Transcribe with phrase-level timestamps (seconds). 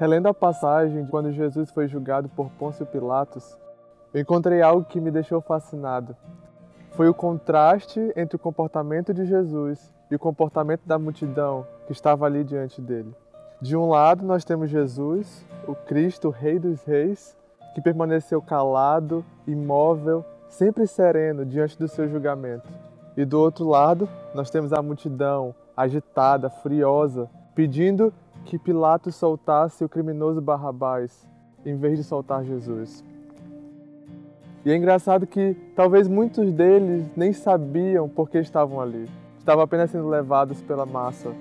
[0.00, 3.54] Relendo a passagem de quando Jesus foi julgado por Pôncio Pilatos,
[4.14, 6.16] eu encontrei algo que me deixou fascinado.
[6.92, 12.24] Foi o contraste entre o comportamento de Jesus e o comportamento da multidão que estava
[12.24, 13.14] ali diante dele.
[13.60, 17.36] De um lado, nós temos Jesus, o Cristo, o Rei dos Reis,
[17.74, 22.70] que permaneceu calado, imóvel, sempre sereno diante do seu julgamento.
[23.18, 28.10] E do outro lado, nós temos a multidão agitada, furiosa, pedindo
[28.44, 31.26] que Pilatos soltasse o criminoso Barrabás
[31.64, 33.04] em vez de soltar Jesus.
[34.64, 39.08] E é engraçado que talvez muitos deles nem sabiam por que estavam ali.
[39.38, 41.32] Estavam apenas sendo levados pela massa.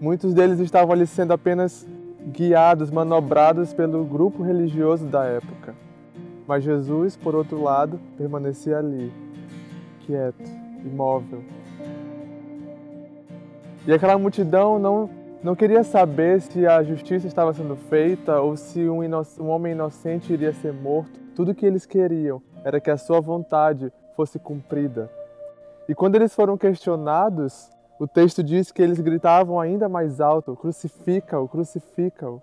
[0.00, 1.84] Muitos deles estavam ali sendo apenas
[2.28, 5.74] guiados, manobrados pelo grupo religioso da época.
[6.46, 9.12] Mas Jesus, por outro lado, permanecia ali,
[10.06, 10.48] quieto,
[10.84, 11.42] imóvel.
[13.86, 15.10] E aquela multidão não,
[15.42, 20.32] não queria saber se a justiça estava sendo feita ou se um, um homem inocente
[20.32, 21.18] iria ser morto.
[21.34, 25.10] Tudo que eles queriam era que a sua vontade fosse cumprida.
[25.88, 31.48] E quando eles foram questionados, o texto diz que eles gritavam ainda mais alto: Crucifica-o,
[31.48, 32.42] crucifica-o.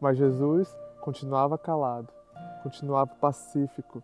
[0.00, 2.08] Mas Jesus continuava calado
[2.62, 4.02] continuava pacífico.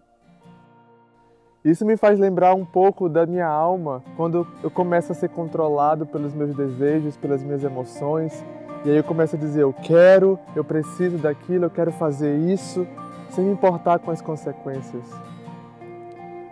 [1.69, 6.07] Isso me faz lembrar um pouco da minha alma quando eu começo a ser controlado
[6.07, 8.43] pelos meus desejos, pelas minhas emoções,
[8.87, 12.87] e aí eu começo a dizer: eu quero, eu preciso daquilo, eu quero fazer isso,
[13.29, 15.05] sem me importar com as consequências.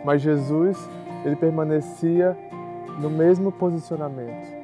[0.04, 0.76] Mas Jesus,
[1.24, 2.36] ele permanecia
[3.00, 4.54] no mesmo posicionamento,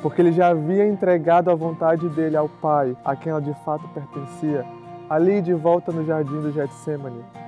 [0.00, 3.88] porque ele já havia entregado a vontade dele ao Pai, a quem ela de fato
[3.88, 4.64] pertencia,
[5.10, 7.47] ali de volta no jardim do Getsemane.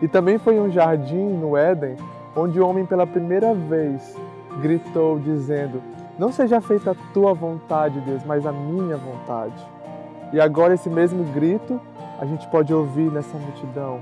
[0.00, 1.96] E também foi um jardim no Éden
[2.36, 4.16] onde o homem pela primeira vez
[4.60, 5.82] gritou dizendo:
[6.18, 9.66] Não seja feita a tua vontade, Deus, mas a minha vontade.
[10.32, 11.80] E agora esse mesmo grito
[12.18, 14.00] a gente pode ouvir nessa multidão,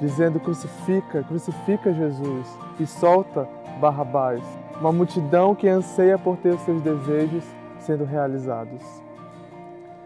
[0.00, 3.48] dizendo: Crucifica, crucifica Jesus e solta
[3.80, 4.42] Barrabás.
[4.80, 7.44] Uma multidão que anseia por ter os seus desejos
[7.78, 8.82] sendo realizados.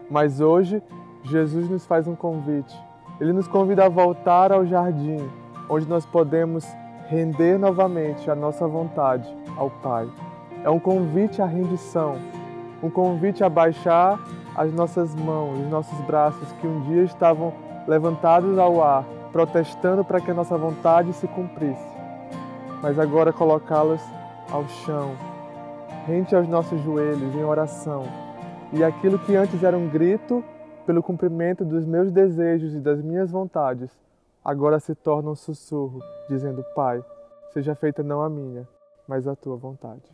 [0.09, 0.81] Mas hoje
[1.23, 2.75] Jesus nos faz um convite.
[3.19, 5.27] Ele nos convida a voltar ao jardim,
[5.69, 6.65] onde nós podemos
[7.07, 10.07] render novamente a nossa vontade ao Pai.
[10.63, 12.17] É um convite à rendição,
[12.83, 14.19] um convite a baixar
[14.55, 17.53] as nossas mãos, os nossos braços que um dia estavam
[17.87, 21.87] levantados ao ar, protestando para que a nossa vontade se cumprisse,
[22.81, 24.01] mas agora colocá-los
[24.51, 25.11] ao chão,
[26.05, 28.03] rente aos nossos joelhos em oração.
[28.73, 30.43] E aquilo que antes era um grito,
[30.87, 33.91] pelo cumprimento dos meus desejos e das minhas vontades,
[34.43, 35.99] agora se torna um sussurro,
[36.29, 37.03] dizendo: Pai,
[37.51, 38.65] seja feita não a minha,
[39.05, 40.09] mas a tua vontade.